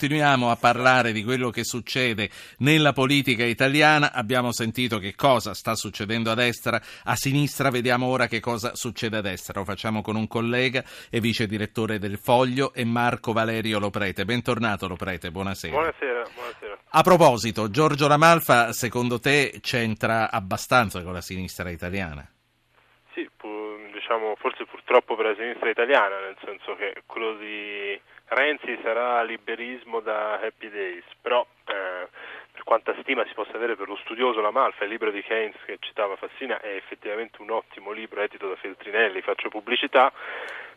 Continuiamo 0.00 0.50
a 0.50 0.56
parlare 0.56 1.12
di 1.12 1.22
quello 1.22 1.50
che 1.50 1.62
succede 1.62 2.30
nella 2.60 2.94
politica 2.94 3.44
italiana. 3.44 4.14
Abbiamo 4.14 4.50
sentito 4.50 4.96
che 4.96 5.14
cosa 5.14 5.52
sta 5.52 5.74
succedendo 5.74 6.30
a 6.30 6.34
destra, 6.34 6.80
a 7.04 7.14
sinistra 7.16 7.68
vediamo 7.68 8.06
ora 8.06 8.26
che 8.26 8.40
cosa 8.40 8.74
succede 8.74 9.18
a 9.18 9.20
destra. 9.20 9.58
Lo 9.58 9.66
facciamo 9.66 10.00
con 10.00 10.16
un 10.16 10.26
collega 10.26 10.82
e 11.10 11.20
vice 11.20 11.46
direttore 11.46 11.98
del 11.98 12.16
Foglio 12.16 12.72
e 12.72 12.86
Marco 12.86 13.34
Valerio 13.34 13.78
Loprete. 13.78 14.24
Bentornato 14.24 14.88
Loprete, 14.88 15.30
buonasera. 15.30 15.74
Buonasera, 15.74 16.22
buonasera. 16.34 16.78
A 16.88 17.02
proposito, 17.02 17.68
Giorgio 17.68 18.08
Lamalfa, 18.08 18.72
secondo 18.72 19.20
te 19.20 19.58
c'entra 19.60 20.30
abbastanza 20.30 21.02
con 21.02 21.12
la 21.12 21.20
sinistra 21.20 21.68
italiana? 21.68 22.26
Sì, 23.12 23.28
pu- 23.36 23.90
diciamo 23.92 24.34
forse 24.38 24.64
purtroppo 24.64 25.14
per 25.14 25.26
la 25.26 25.34
sinistra 25.34 25.68
italiana, 25.68 26.20
nel 26.20 26.38
senso 26.42 26.74
che 26.74 27.02
quello 27.04 27.36
di 27.36 28.00
Renzi 28.32 28.78
sarà 28.82 29.22
liberismo 29.24 29.98
da 29.98 30.38
Happy 30.40 30.70
Days, 30.70 31.02
però 31.20 31.44
eh, 31.66 32.06
per 32.52 32.62
quanta 32.62 32.94
stima 33.00 33.24
si 33.26 33.34
possa 33.34 33.56
avere 33.56 33.74
per 33.74 33.88
lo 33.88 33.96
studioso 33.96 34.40
La 34.40 34.52
Malfa, 34.52 34.84
il 34.84 34.90
libro 34.90 35.10
di 35.10 35.20
Keynes 35.20 35.56
che 35.64 35.78
citava 35.80 36.14
Fassina 36.14 36.60
è 36.60 36.76
effettivamente 36.76 37.42
un 37.42 37.50
ottimo 37.50 37.90
libro 37.90 38.20
edito 38.20 38.48
da 38.48 38.54
Feltrinelli, 38.54 39.20
faccio 39.20 39.48
pubblicità, 39.48 40.12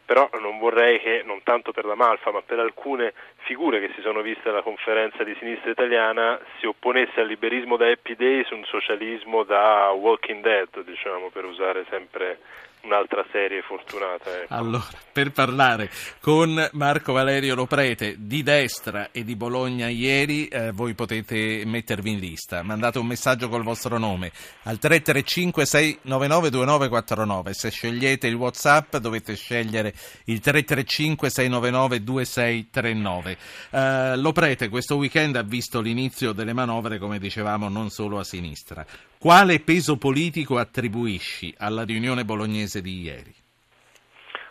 però 0.03 0.27
non 0.39 0.57
vorrei 0.57 0.99
che, 0.99 1.21
non 1.23 1.43
tanto 1.43 1.71
per 1.71 1.85
la 1.85 1.93
Malfa, 1.93 2.31
ma 2.31 2.41
per 2.41 2.57
alcune 2.57 3.13
figure 3.43 3.79
che 3.79 3.93
si 3.93 4.01
sono 4.01 4.21
viste 4.21 4.49
alla 4.49 4.63
conferenza 4.63 5.23
di 5.23 5.35
sinistra 5.37 5.69
italiana, 5.69 6.39
si 6.57 6.65
opponesse 6.65 7.19
al 7.19 7.27
liberismo 7.27 7.77
da 7.77 7.87
Happy 7.87 8.15
Days 8.15 8.49
un 8.49 8.65
socialismo 8.65 9.43
da 9.43 9.91
Walking 9.91 10.41
Dead, 10.41 10.83
diciamo, 10.83 11.29
per 11.29 11.45
usare 11.45 11.85
sempre 11.91 12.39
un'altra 12.83 13.25
serie 13.31 13.61
fortunata. 13.61 14.41
Ecco. 14.41 14.53
Allora, 14.53 14.87
per 15.11 15.31
parlare 15.31 15.89
con 16.19 16.69
Marco 16.73 17.13
Valerio 17.13 17.55
Loprete 17.55 18.15
di 18.17 18.43
destra 18.43 19.09
e 19.11 19.23
di 19.23 19.35
Bologna 19.35 19.87
ieri, 19.87 20.47
eh, 20.47 20.71
voi 20.71 20.93
potete 20.93 21.63
mettervi 21.65 22.11
in 22.11 22.19
lista. 22.19 22.61
Mandate 22.61 22.99
un 22.99 23.07
messaggio 23.07 23.49
col 23.49 23.63
vostro 23.63 23.97
nome 23.97 24.31
al 24.63 24.77
335 24.77 25.65
699 25.65 26.49
2949. 26.49 27.53
Se 27.53 27.69
scegliete 27.69 28.27
il 28.27 28.35
WhatsApp 28.35 28.97
dovete 28.97 29.35
scegliere 29.35 29.93
il 30.25 30.39
335 30.39 31.29
699 31.29 32.03
2639. 32.03 33.37
Eh, 33.69 34.17
Loprete 34.17 34.69
questo 34.69 34.97
weekend 34.97 35.35
ha 35.35 35.43
visto 35.43 35.81
l'inizio 35.81 36.33
delle 36.33 36.53
manovre, 36.53 36.97
come 36.97 37.19
dicevamo, 37.19 37.69
non 37.69 37.89
solo 37.89 38.19
a 38.19 38.23
sinistra. 38.23 38.85
Quale 39.23 39.61
peso 39.61 39.95
politico 39.95 40.57
attribuisci 40.57 41.55
alla 41.57 41.85
riunione 41.85 42.25
bolognese 42.25 42.81
di 42.81 42.99
ieri? 42.99 43.33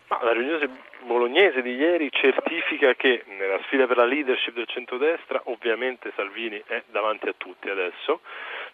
Ma 0.09 0.19
la 0.23 0.33
riunione 0.33 0.67
bolognese 1.05 1.61
di 1.61 1.75
ieri 1.75 2.09
certifica 2.11 2.95
che 2.95 3.23
nella 3.37 3.61
sfida 3.65 3.87
per 3.87 3.99
la 3.99 4.07
leadership 4.07 4.55
del 4.55 4.67
centrodestra 4.67 5.43
ovviamente 5.45 6.11
Salvini 6.17 6.63
è 6.67 6.85
davanti 6.91 7.29
a 7.29 7.35
tutti 7.37 7.69
adesso. 7.69 8.23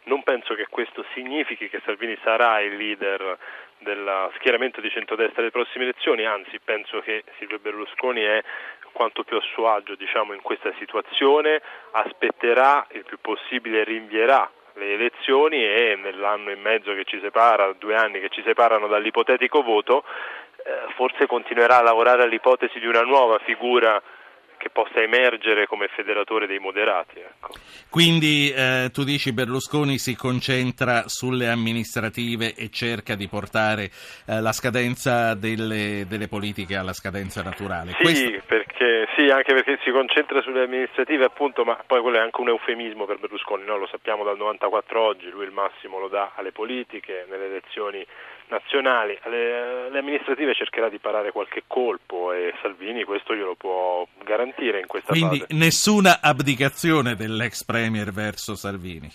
Non 0.05 0.23
penso 0.23 0.55
che 0.55 0.69
questo 0.71 1.05
significhi 1.15 1.69
che 1.69 1.83
Salvini 1.85 2.17
sarà 2.23 2.61
il 2.61 2.77
leader 2.77 3.37
dello 3.79 4.31
schieramento 4.37 4.81
di 4.81 4.91
centrodestra 4.91 5.43
alle 5.43 5.51
prossime 5.51 5.83
elezioni, 5.83 6.25
anzi 6.25 6.61
penso 6.63 7.01
che 7.01 7.25
Silvio 7.39 7.59
Berlusconi 7.59 8.21
è 8.21 8.41
quanto 8.93 9.25
più 9.25 9.37
a 9.37 9.43
suo 9.53 9.69
agio 9.69 9.97
diciamo, 9.97 10.33
in 10.33 10.43
questa 10.43 10.73
situazione, 10.79 11.61
aspetterà 11.91 12.87
il 12.93 13.03
più 13.03 13.19
possibile, 13.21 13.83
rinvierà 13.83 14.49
le 14.79 14.93
elezioni 14.93 15.65
e 15.65 15.99
nell'anno 16.01 16.51
e 16.51 16.57
mezzo 16.57 16.95
che 16.95 17.05
ci 17.05 17.19
separa, 17.21 17.73
due 17.79 17.95
anni 17.95 18.21
che 18.21 18.29
ci 18.31 18.43
separano 18.45 18.87
dall'ipotetico 18.87 19.63
voto, 19.63 20.05
eh, 20.65 20.93
forse 20.95 21.27
continuerà 21.27 21.79
a 21.79 21.83
lavorare 21.83 22.23
all'ipotesi 22.23 22.79
di 22.79 22.87
una 22.87 23.03
nuova 23.03 23.39
figura 23.41 24.01
che 24.59 24.71
possa 24.71 25.01
emergere 25.01 25.67
come 25.67 25.89
federatore 25.89 26.47
dei 26.47 26.59
moderati. 26.59 27.21
Ecco. 27.21 27.55
Quindi 27.89 28.51
eh, 28.51 28.91
tu 28.93 29.05
dici 29.05 29.33
Berlusconi 29.33 29.99
si 29.99 30.17
concentra 30.17 31.05
sulle 31.07 31.49
amministrative 31.49 32.55
e 32.55 32.69
cerca 32.71 33.15
di 33.15 33.29
portare 33.29 33.91
eh, 34.27 34.41
la 34.41 34.53
scadenza 34.53 35.35
delle, 35.35 36.05
delle, 36.09 36.29
politiche 36.29 36.77
alla 36.77 36.93
scadenza 36.93 37.43
naturale. 37.43 37.93
Sì, 37.93 38.03
Questo... 38.03 38.58
perché, 38.79 39.09
sì, 39.17 39.29
anche 39.29 39.53
perché 39.53 39.79
si 39.83 39.91
concentra 39.91 40.41
sulle 40.41 40.63
amministrative 40.63 41.25
appunto, 41.25 41.65
ma 41.65 41.77
poi 41.85 42.01
quello 42.01 42.19
è 42.19 42.21
anche 42.21 42.41
un 42.41 42.49
eufemismo 42.49 43.05
per 43.05 43.19
Berlusconi, 43.19 43.65
no? 43.65 43.77
lo 43.77 43.89
sappiamo 43.89 44.23
dal 44.23 44.37
94 44.37 45.01
oggi, 45.01 45.29
lui 45.29 45.45
il 45.45 45.51
massimo 45.51 45.99
lo 45.99 46.09
dà 46.09 46.33
alle 46.37 46.53
politiche, 46.53 47.27
nelle 47.29 47.47
elezioni 47.47 48.07
nazionali, 48.49 49.19
alle, 49.23 49.87
alle 49.89 49.99
amministrative 49.99 50.55
cercherà 50.55 50.89
di 50.89 50.99
parare 50.99 51.33
qualche 51.33 51.65
colpo 51.67 52.33
e 52.33 52.55
Salvini 52.63 53.05
questo 53.05 53.35
glielo 53.35 53.57
può 53.57 54.07
garantire 54.25 54.81
in 54.81 54.87
questa 54.87 55.11
Quindi 55.11 55.39
fase. 55.39 55.47
Quindi 55.47 55.65
nessuna 55.65 56.21
abdicazione 56.23 57.15
dell'ex 57.15 57.65
Premier 57.65 58.13
verso 58.13 58.55
Salvini? 58.55 59.11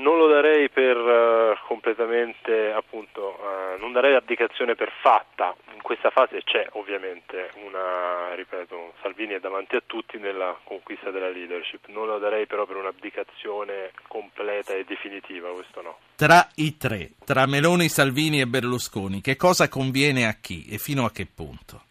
Non 0.00 0.16
lo 0.16 0.28
darei 0.28 0.70
per 0.70 0.96
uh, 0.96 1.58
completamente, 1.66 2.72
appunto, 2.72 3.38
uh, 3.38 3.78
non 3.78 3.92
darei 3.92 4.14
abdicazione 4.14 4.74
per 4.74 4.90
fatta. 5.02 5.54
In 5.74 5.82
questa 5.82 6.08
fase 6.08 6.42
c'è 6.42 6.66
ovviamente 6.72 7.50
una, 7.66 8.34
ripeto, 8.34 8.94
Salvini 9.02 9.34
è 9.34 9.40
davanti 9.40 9.76
a 9.76 9.82
tutti 9.84 10.16
nella 10.16 10.58
conquista 10.64 11.10
della 11.10 11.28
leadership. 11.28 11.88
Non 11.88 12.06
lo 12.06 12.18
darei 12.18 12.46
però 12.46 12.64
per 12.64 12.76
un'abdicazione 12.76 13.90
completa 14.08 14.72
e 14.72 14.84
definitiva, 14.84 15.50
questo 15.50 15.82
no. 15.82 15.98
Tra 16.16 16.48
i 16.56 16.78
tre, 16.78 17.10
tra 17.22 17.46
Meloni, 17.46 17.88
Salvini 17.88 18.40
e 18.40 18.46
Berlusconi, 18.46 19.20
che 19.20 19.36
cosa 19.36 19.68
conviene 19.68 20.26
a 20.26 20.36
chi 20.40 20.66
e 20.70 20.78
fino 20.78 21.04
a 21.04 21.10
che 21.10 21.26
punto? 21.26 21.82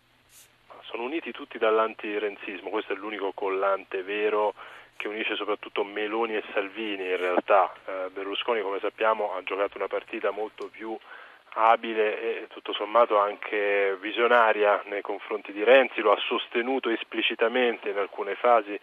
Sono 0.81 1.03
uniti 1.03 1.29
tutti 1.31 1.59
dall'antirenzismo, 1.59 2.69
questo 2.69 2.93
è 2.93 2.95
l'unico 2.95 3.33
collante 3.33 4.01
vero 4.01 4.55
che 4.99 5.07
unisce 5.07 5.37
soprattutto 5.37 5.85
Meloni 5.85 6.35
e 6.35 6.43
Salvini 6.51 7.05
in 7.05 7.15
realtà. 7.15 7.73
Eh, 7.85 8.09
Berlusconi 8.11 8.61
come 8.61 8.79
sappiamo 8.79 9.33
ha 9.33 9.41
giocato 9.43 9.77
una 9.77 9.87
partita 9.87 10.31
molto 10.31 10.67
più 10.67 10.95
abile 11.53 12.41
e 12.41 12.47
tutto 12.49 12.73
sommato 12.73 13.17
anche 13.17 13.97
visionaria 14.01 14.83
nei 14.87 15.01
confronti 15.01 15.53
di 15.53 15.63
Renzi, 15.63 16.01
lo 16.01 16.11
ha 16.11 16.19
sostenuto 16.19 16.89
esplicitamente 16.89 17.89
in 17.89 17.97
alcune 17.97 18.35
fasi, 18.35 18.77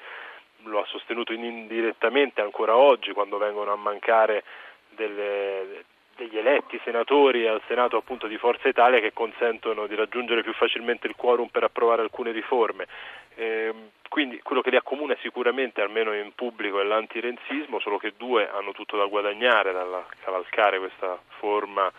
lo 0.65 0.81
ha 0.81 0.87
sostenuto 0.87 1.35
indirettamente 1.35 2.41
ancora 2.41 2.77
oggi 2.77 3.13
quando 3.13 3.37
vengono 3.37 3.71
a 3.71 3.77
mancare 3.77 4.43
delle, 4.89 5.85
degli 6.17 6.39
eletti 6.39 6.81
senatori 6.83 7.47
al 7.47 7.61
Senato 7.69 7.99
appunto 7.99 8.27
di 8.27 8.39
Forza 8.39 8.69
Italia 8.69 9.01
che 9.01 9.13
consentono 9.13 9.87
di 9.87 9.95
raggiungere 9.95 10.43
più 10.43 10.55
facilmente 10.55 11.07
il 11.07 11.15
quorum 11.15 11.49
per 11.49 11.65
approvare 11.65 12.01
alcune 12.01 12.33
riforme. 12.33 12.87
Eh, 13.35 13.73
quindi 14.09 14.41
quello 14.43 14.63
che 14.63 14.71
li 14.71 14.77
accomuna 14.77 15.17
sicuramente, 15.21 15.81
almeno 15.81 16.15
in 16.15 16.33
pubblico, 16.35 16.81
è 16.81 16.85
l'antirenzismo, 16.85 17.81
solo 17.81 17.99
che 17.99 18.15
due 18.17 18.49
hanno 18.49 18.73
tutto 18.73 18.97
da 18.97 19.07
guadagnare 19.07 19.73
dal 19.73 20.05
cavalcare 20.23 20.79
questa 20.79 21.19
forma 21.39 21.91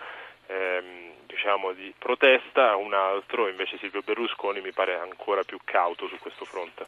ehm, 0.47 1.11
diciamo, 1.25 1.73
di 1.73 1.93
protesta, 1.97 2.75
un 2.75 2.93
altro 2.93 3.47
invece 3.47 3.77
Silvio 3.77 4.01
Berlusconi 4.01 4.61
mi 4.61 4.71
pare 4.71 4.97
ancora 4.97 5.43
più 5.43 5.59
cauto 5.63 6.07
su 6.07 6.17
questo 6.17 6.45
fronte. 6.45 6.85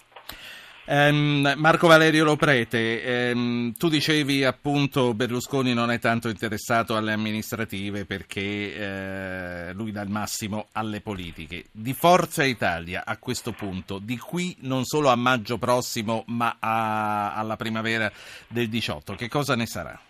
Um, 0.91 1.53
Marco 1.57 1.85
Valerio 1.85 2.23
Loprete, 2.23 3.31
um, 3.35 3.73
tu 3.73 3.89
dicevi 3.89 4.43
appunto 4.43 5.13
Berlusconi 5.13 5.71
non 5.75 5.91
è 5.91 5.99
tanto 5.99 6.29
interessato 6.29 6.95
alle 6.95 7.13
amministrative 7.13 8.05
perché 8.05 9.69
uh, 9.69 9.77
lui 9.77 9.91
dà 9.91 10.01
il 10.01 10.09
massimo 10.09 10.69
alle 10.71 11.01
politiche. 11.01 11.65
Di 11.71 11.93
Forza 11.93 12.43
Italia 12.43 13.03
a 13.05 13.17
questo 13.17 13.51
punto, 13.51 13.99
di 13.99 14.17
qui 14.17 14.57
non 14.61 14.83
solo 14.83 15.09
a 15.09 15.15
maggio 15.15 15.59
prossimo 15.59 16.23
ma 16.25 16.57
a, 16.59 17.35
alla 17.35 17.55
primavera 17.55 18.11
del 18.47 18.67
18, 18.67 19.13
che 19.13 19.27
cosa 19.27 19.55
ne 19.55 19.67
sarà? 19.67 20.08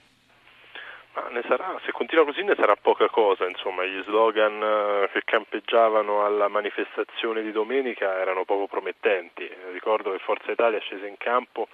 Sarà, 1.47 1.79
se 1.83 1.91
continua 1.91 2.25
così 2.25 2.43
ne 2.43 2.55
sarà 2.55 2.75
poca 2.75 3.09
cosa, 3.09 3.47
insomma, 3.47 3.83
gli 3.83 4.01
slogan 4.03 4.61
eh, 4.61 5.09
che 5.11 5.21
campeggiavano 5.25 6.25
alla 6.25 6.47
manifestazione 6.47 7.41
di 7.41 7.51
domenica 7.51 8.19
erano 8.19 8.45
poco 8.45 8.67
promettenti. 8.67 9.49
Ricordo 9.71 10.11
che 10.11 10.19
Forza 10.19 10.51
Italia 10.51 10.79
scese 10.79 11.07
in 11.07 11.17
campo 11.17 11.67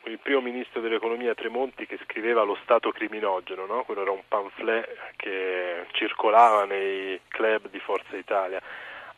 con 0.00 0.12
il 0.12 0.18
primo 0.18 0.40
ministro 0.40 0.80
dell'economia 0.80 1.34
Tremonti 1.34 1.86
che 1.86 1.98
scriveva 2.04 2.42
lo 2.42 2.56
Stato 2.62 2.90
criminogeno, 2.90 3.66
no? 3.66 3.84
quello 3.84 4.02
era 4.02 4.10
un 4.10 4.22
pamphlet 4.26 4.88
che 5.16 5.86
circolava 5.92 6.64
nei 6.64 7.20
club 7.28 7.68
di 7.68 7.78
Forza 7.80 8.16
Italia. 8.16 8.60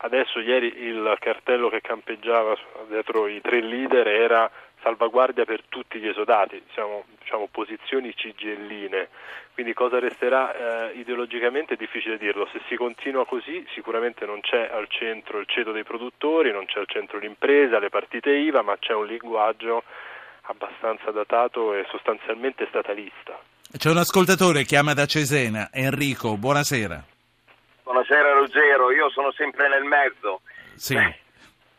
Adesso 0.03 0.39
ieri 0.39 0.83
il 0.83 1.15
cartello 1.19 1.69
che 1.69 1.79
campeggiava 1.79 2.57
dietro 2.87 3.27
i 3.27 3.39
tre 3.39 3.61
leader 3.61 4.07
era 4.07 4.49
salvaguardia 4.81 5.45
per 5.45 5.63
tutti 5.67 5.99
gli 5.99 6.07
esodati, 6.07 6.61
diciamo, 6.67 7.05
diciamo 7.19 7.47
posizioni 7.51 8.13
cigelline, 8.15 9.09
quindi 9.53 9.73
cosa 9.73 9.99
resterà 9.99 10.89
eh, 10.89 10.97
ideologicamente 10.97 11.73
è 11.73 11.77
difficile 11.77 12.17
dirlo, 12.17 12.47
se 12.51 12.61
si 12.67 12.75
continua 12.75 13.25
così 13.25 13.65
sicuramente 13.73 14.25
non 14.25 14.41
c'è 14.41 14.69
al 14.71 14.87
centro 14.89 15.39
il 15.39 15.47
ceto 15.47 15.71
dei 15.71 15.83
produttori, 15.83 16.51
non 16.51 16.65
c'è 16.65 16.79
al 16.79 16.87
centro 16.87 17.19
l'impresa, 17.19 17.79
le 17.79 17.89
partite 17.89 18.31
IVA, 18.31 18.61
ma 18.61 18.77
c'è 18.77 18.93
un 18.93 19.05
linguaggio 19.05 19.83
abbastanza 20.43 21.11
datato 21.11 21.73
e 21.73 21.85
sostanzialmente 21.89 22.65
statalista. 22.69 23.39
C'è 23.77 23.89
un 23.89 23.97
ascoltatore, 23.97 24.63
chiama 24.63 24.93
da 24.93 25.05
Cesena, 25.05 25.69
Enrico, 25.71 26.35
buonasera. 26.37 27.03
Buonasera 27.83 28.33
Ruggero, 28.33 28.91
io 28.91 29.09
sono 29.09 29.31
sempre 29.31 29.69
nel 29.69 29.83
mezzo. 29.83 30.41
Sì. 30.75 30.95
Beh, 30.95 31.19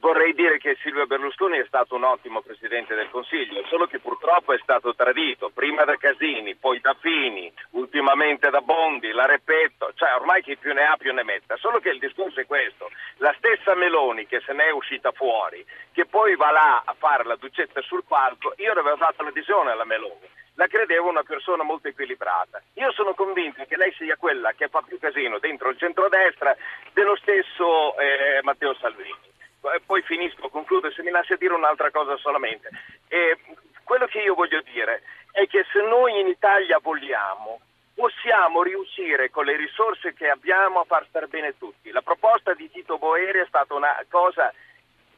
vorrei 0.02 0.34
dire 0.34 0.58
che 0.58 0.76
Silvio 0.82 1.06
Berlusconi 1.06 1.58
è 1.58 1.64
stato 1.64 1.94
un 1.94 2.02
ottimo 2.02 2.42
Presidente 2.42 2.96
del 2.96 3.08
Consiglio, 3.08 3.64
solo 3.68 3.86
che 3.86 4.00
purtroppo 4.00 4.52
è 4.52 4.58
stato 4.60 4.96
tradito, 4.96 5.50
prima 5.54 5.84
da 5.84 5.96
Casini, 5.96 6.56
poi 6.56 6.80
da 6.80 6.92
Fini, 6.98 7.50
ultimamente 7.70 8.50
da 8.50 8.60
Bondi, 8.60 9.12
la 9.12 9.26
Repetto, 9.26 9.92
cioè 9.94 10.16
ormai 10.18 10.42
chi 10.42 10.56
più 10.56 10.74
ne 10.74 10.82
ha 10.82 10.96
più 10.96 11.12
ne 11.12 11.22
metta, 11.22 11.56
solo 11.56 11.78
che 11.78 11.90
il 11.90 12.00
discorso 12.00 12.40
è 12.40 12.46
questo, 12.46 12.90
la 13.18 13.32
stessa 13.38 13.76
Meloni 13.76 14.26
che 14.26 14.42
se 14.44 14.52
ne 14.52 14.64
è 14.64 14.72
uscita 14.72 15.12
fuori, 15.12 15.64
che 15.92 16.04
poi 16.04 16.34
va 16.34 16.50
là 16.50 16.82
a 16.84 16.96
fare 16.98 17.22
la 17.22 17.36
ducetta 17.36 17.80
sul 17.80 18.02
palco, 18.02 18.54
io 18.56 18.72
avevo 18.72 18.96
dato 18.96 19.22
l'adesione 19.22 19.70
alla 19.70 19.84
Meloni 19.84 20.30
la 20.56 20.66
credevo 20.66 21.08
una 21.08 21.22
persona 21.22 21.62
molto 21.62 21.88
equilibrata. 21.88 22.60
Io 22.74 22.92
sono 22.92 23.14
convinto 23.14 23.64
che 23.66 23.78
lei 23.78 23.90
sia 23.94 24.16
quella 24.16 24.52
che 24.52 24.68
fa 24.68 24.82
più 24.82 24.98
casino 24.98 25.38
dentro 25.38 25.70
il 25.70 25.78
centrodestra 25.78 26.54
dello 26.92 27.16
stesso 27.16 27.96
eh, 27.96 28.38
Matteo 28.42 28.74
Salvini. 28.74 29.30
Eh, 29.64 29.80
poi 29.86 30.02
finisco, 30.02 30.48
concludo, 30.48 30.90
se 30.90 31.02
mi 31.02 31.10
lascia 31.10 31.36
dire 31.36 31.51
un'altra 31.62 31.90
cosa 31.90 32.16
solamente. 32.16 32.68
Eh, 33.08 33.38
quello 33.84 34.06
che 34.06 34.20
io 34.20 34.34
voglio 34.34 34.60
dire 34.62 35.02
è 35.30 35.46
che 35.46 35.64
se 35.72 35.80
noi 35.80 36.18
in 36.18 36.26
Italia 36.26 36.78
vogliamo, 36.82 37.60
possiamo 37.94 38.62
riuscire 38.62 39.30
con 39.30 39.44
le 39.44 39.56
risorse 39.56 40.12
che 40.12 40.28
abbiamo 40.28 40.80
a 40.80 40.84
far 40.84 41.06
star 41.08 41.28
bene 41.28 41.56
tutti. 41.56 41.90
La 41.90 42.02
proposta 42.02 42.54
di 42.54 42.70
Tito 42.70 42.98
Boeri 42.98 43.38
è 43.38 43.46
stata 43.46 43.74
una 43.74 43.94
cosa 44.08 44.52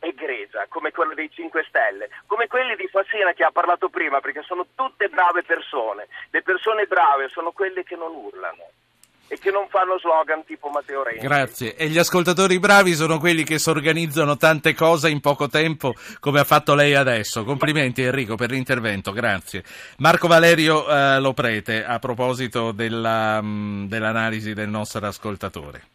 egregia, 0.00 0.66
come 0.68 0.90
quella 0.90 1.14
dei 1.14 1.30
5 1.30 1.64
Stelle, 1.66 2.10
come 2.26 2.46
quelli 2.46 2.76
di 2.76 2.86
Fassina 2.88 3.32
che 3.32 3.44
ha 3.44 3.50
parlato 3.50 3.88
prima, 3.88 4.20
perché 4.20 4.42
sono 4.42 4.66
tutte 4.74 5.08
brave 5.08 5.42
persone. 5.42 6.08
Le 6.30 6.42
persone 6.42 6.86
brave 6.86 7.28
sono 7.28 7.52
quelle 7.52 7.84
che 7.84 7.96
non 7.96 8.14
urlano 8.14 8.83
e 9.28 9.38
che 9.38 9.50
non 9.50 9.66
fanno 9.68 9.98
slogan 9.98 10.44
tipo 10.44 10.68
Matteo 10.68 11.02
Renzi. 11.02 11.26
Grazie. 11.26 11.76
E 11.76 11.88
gli 11.88 11.98
ascoltatori 11.98 12.58
bravi 12.58 12.92
sono 12.92 13.18
quelli 13.18 13.44
che 13.44 13.58
si 13.58 13.70
organizzano 13.70 14.36
tante 14.36 14.74
cose 14.74 15.08
in 15.08 15.20
poco 15.20 15.48
tempo, 15.48 15.94
come 16.20 16.40
ha 16.40 16.44
fatto 16.44 16.74
lei 16.74 16.94
adesso. 16.94 17.44
Complimenti 17.44 18.02
Enrico 18.02 18.36
per 18.36 18.50
l'intervento, 18.50 19.12
grazie. 19.12 19.62
Marco 19.98 20.28
Valerio 20.28 20.88
eh, 20.88 21.20
Loprete, 21.20 21.84
a 21.84 21.98
proposito 21.98 22.72
della, 22.72 23.40
mh, 23.40 23.46
mm, 23.46 23.84
dell'analisi 23.86 24.52
del 24.52 24.68
nostro 24.68 25.06
ascoltatore. 25.06 25.92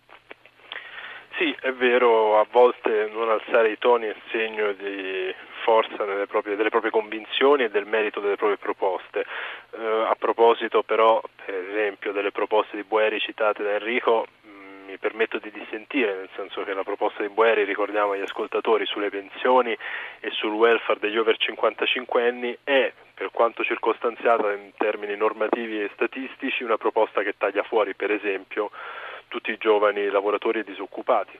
Sì, 1.38 1.56
è 1.62 1.72
vero, 1.72 2.38
a 2.38 2.46
volte 2.52 3.10
non 3.14 3.30
alzare 3.30 3.72
i 3.72 3.78
toni 3.78 4.08
è 4.08 4.16
segno 4.30 4.74
di 4.74 5.34
forza 5.64 6.04
proprie, 6.28 6.56
delle 6.56 6.70
proprie 6.70 6.92
convinzioni 6.92 7.64
e 7.64 7.70
del 7.70 7.86
merito 7.86 8.20
delle 8.20 8.36
proprie 8.36 8.58
proposte. 8.58 9.26
Eh, 9.72 9.86
a 9.86 10.16
proposito 10.18 10.84
però, 10.84 11.22
per 11.46 11.54
esempio, 11.70 12.12
delle 12.12 12.32
proposte 12.32 12.76
di 12.76 12.84
Boeri 12.84 13.20
citate 13.20 13.64
da 13.64 13.74
Enrico, 13.74 14.28
mm, 14.48 14.86
mi 14.88 14.98
permetto 14.98 15.38
di 15.40 15.52
dissentire, 15.52 16.16
nel 16.16 16.30
senso 16.36 16.64
che 16.64 16.74
la 16.74 16.84
proposta 16.84 17.22
di 17.22 17.30
Boeri, 17.30 17.64
ricordiamo 17.64 18.14
agli 18.14 18.22
ascoltatori, 18.22 18.86
sulle 18.86 19.10
pensioni 19.10 19.76
e 20.20 20.30
sul 20.32 20.54
welfare 20.54 21.00
degli 21.00 21.18
over 21.18 21.38
55 21.38 22.28
anni 22.28 22.58
è, 22.64 22.92
per 23.14 23.30
quanto 23.32 23.64
circostanziata 23.64 24.52
in 24.54 24.72
termini 24.78 25.16
normativi 25.16 25.82
e 25.82 25.90
statistici, 25.94 26.64
una 26.64 26.78
proposta 26.78 27.22
che 27.22 27.36
taglia 27.38 27.64
fuori, 27.64 27.94
per 27.94 28.12
esempio, 28.12 28.72
tutti 29.28 29.52
i 29.52 29.58
giovani 29.58 30.08
lavoratori 30.10 30.60
e 30.60 30.64
disoccupati 30.64 31.40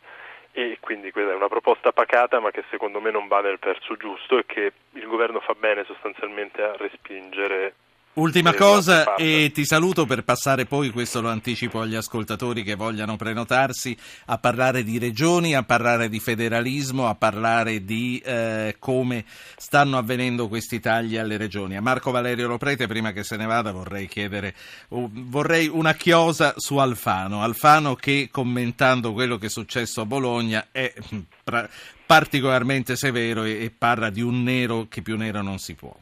e 0.52 0.78
quindi 0.80 1.12
questa 1.12 1.32
è 1.32 1.36
una 1.36 1.48
proposta 1.48 1.92
pacata 1.92 2.40
ma 2.40 2.52
che 2.52 2.64
secondo 2.70 3.00
me 3.00 3.12
non 3.12 3.28
va 3.28 3.42
nel 3.42 3.60
verso 3.60 3.96
giusto 3.96 4.38
e 4.38 4.46
che 4.46 4.74
il 4.94 5.08
governo 5.08 5.40
fa 5.40 5.54
bene 5.54 5.84
sostanzialmente 5.84 6.62
a 6.62 6.76
respingere 6.76 7.74
Ultima 8.20 8.54
cosa 8.54 9.16
e 9.16 9.50
ti 9.54 9.64
saluto 9.64 10.06
per 10.06 10.26
passare 10.26 10.66
poi, 10.66 10.90
questo 10.90 11.22
lo 11.22 11.30
anticipo 11.30 11.80
agli 11.80 11.96
ascoltatori 11.96 12.64
che 12.64 12.76
vogliano 12.76 13.16
prenotarsi, 13.16 13.98
a 14.26 14.38
parlare 14.38 14.84
di 14.84 15.00
regioni, 15.00 15.56
a 15.56 15.64
parlare 15.64 16.10
di 16.10 16.20
federalismo, 16.20 17.08
a 17.08 17.16
parlare 17.16 17.86
di 17.86 18.22
eh, 18.24 18.76
come 18.78 19.24
stanno 19.26 19.98
avvenendo 19.98 20.50
questi 20.50 20.82
tagli 20.82 21.16
alle 21.16 21.38
regioni. 21.38 21.78
A 21.78 21.82
Marco 21.82 22.12
Valerio 22.12 22.50
Loprete, 22.50 22.88
prima 22.88 23.14
che 23.14 23.24
se 23.24 23.38
ne 23.38 23.46
vada, 23.46 23.72
vorrei 23.72 24.06
chiedere, 24.08 24.54
uh, 24.90 25.10
vorrei 25.12 25.68
una 25.68 25.94
chiosa 25.94 26.56
su 26.58 26.76
Alfano. 26.76 27.42
Alfano 27.42 27.96
che 27.96 28.28
commentando 28.30 29.14
quello 29.14 29.38
che 29.38 29.46
è 29.46 29.50
successo 29.50 30.02
a 30.02 30.06
Bologna 30.06 30.68
è 30.72 30.94
pra- 31.42 31.70
particolarmente 32.06 32.98
severo 32.98 33.46
e, 33.46 33.64
e 33.64 33.72
parla 33.76 34.10
di 34.10 34.22
un 34.22 34.44
nero 34.44 34.88
che 34.90 35.02
più 35.02 35.16
nero 35.16 35.42
non 35.42 35.58
si 35.58 35.74
può. 35.74 35.96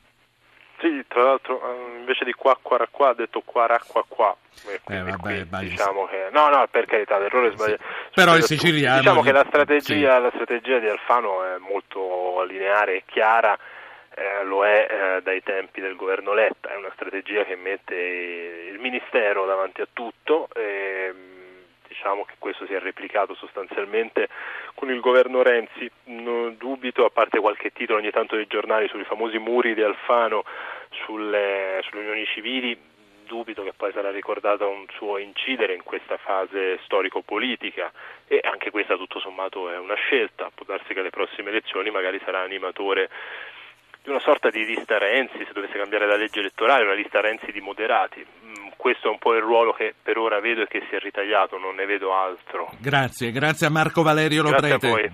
Sì, 0.80 1.04
tra 1.08 1.24
l'altro 1.24 1.60
eh, 1.60 1.87
invece 2.08 2.24
di 2.24 2.32
qua 2.32 2.58
qua 2.62 2.88
qua 2.90 3.10
ha 3.10 3.14
detto 3.14 3.42
qua 3.42 3.68
qua 3.86 4.06
qua. 4.08 4.36
Eh, 4.66 4.80
vabbè, 5.02 5.18
qui, 5.18 5.48
diciamo 5.68 6.06
che 6.06 6.30
no, 6.32 6.48
no, 6.48 6.66
per 6.72 6.86
carità, 6.86 7.20
l'errore 7.20 7.52
sbagliato. 7.52 7.84
Sì. 7.84 8.10
Però 8.14 8.36
il 8.36 8.44
siciliano 8.44 9.00
diciamo 9.00 9.22
che 9.22 9.34
la 9.34 9.46
strategia, 9.46 10.16
sì. 10.16 10.22
la 10.22 10.32
strategia 10.34 10.80
di 10.80 10.88
Alfano 10.88 11.44
è 11.44 11.58
molto 11.58 12.44
lineare 12.48 12.96
e 12.96 13.04
chiara. 13.06 13.58
Eh, 14.16 14.44
lo 14.46 14.66
è 14.66 14.88
eh, 14.90 15.22
dai 15.22 15.44
tempi 15.44 15.80
del 15.80 15.96
governo 15.96 16.34
Letta, 16.34 16.72
è 16.72 16.76
una 16.76 16.90
strategia 16.96 17.44
che 17.44 17.56
mette 17.56 17.94
il 17.94 18.80
Ministero 18.80 19.46
davanti 19.46 19.82
a 19.82 19.88
tutto. 19.94 20.48
E, 20.56 21.14
diciamo 21.88 22.26
che 22.26 22.34
questo 22.38 22.66
si 22.66 22.74
è 22.74 22.80
replicato 22.80 23.34
sostanzialmente 23.36 24.28
con 24.76 24.90
il 24.92 25.00
governo 25.00 25.42
Renzi, 25.42 25.90
non 26.06 26.56
dubito, 26.58 27.06
a 27.06 27.10
parte 27.10 27.40
qualche 27.40 27.72
titolo 27.72 28.00
ogni 28.00 28.12
tanto 28.12 28.36
dei 28.36 28.48
giornali 28.48 28.88
sui 28.88 29.04
famosi 29.04 29.38
muri 29.38 29.74
di 29.74 29.82
Alfano 29.82 30.44
sulle, 31.08 31.80
sulle 31.88 32.02
unioni 32.02 32.26
civili, 32.26 32.78
dubito 33.26 33.64
che 33.64 33.72
poi 33.76 33.94
sarà 33.94 34.12
ricordato 34.12 34.68
un 34.68 34.86
suo 34.92 35.18
incidere 35.18 35.74
in 35.74 35.84
questa 35.84 36.18
fase 36.18 36.80
storico-politica 36.84 37.92
e 38.28 38.40
anche 38.44 38.72
questa 38.72 38.98
tutto 38.98 39.20
sommato 39.20 39.72
è 39.72 39.78
una 39.78 39.96
scelta, 39.96 40.52
può 40.54 40.66
darsi 40.66 40.94
che 40.94 41.00
alle 41.00 41.10
prossime 41.10 41.50
elezioni 41.50 41.90
magari 41.90 42.20
sarà 42.24 42.42
animatore 42.42 43.10
di 44.04 44.10
una 44.10 44.20
sorta 44.20 44.50
di 44.50 44.66
lista 44.66 44.98
Renzi, 44.98 45.44
se 45.46 45.52
dovesse 45.54 45.78
cambiare 45.78 46.08
la 46.08 46.16
legge 46.16 46.40
elettorale, 46.40 46.84
una 46.84 46.94
lista 46.94 47.22
Renzi 47.22 47.52
di 47.52 47.62
moderati 47.62 48.26
questo 48.88 49.08
è 49.08 49.12
un 49.12 49.18
po' 49.18 49.34
il 49.34 49.42
ruolo 49.42 49.74
che 49.74 49.94
per 50.02 50.18
ora 50.18 50.40
vedo 50.40 50.62
e 50.62 50.68
che 50.68 50.82
si 50.88 50.96
è 50.96 51.00
ritagliato, 51.00 51.58
non 51.58 51.76
ne 51.76 51.86
vedo 51.86 52.14
altro. 52.14 52.70
Grazie, 52.80 53.32
grazie 53.32 53.68
a 53.68 53.70
Marco 53.70 54.02
Valerio 54.02 54.44
Loprete. 54.44 55.12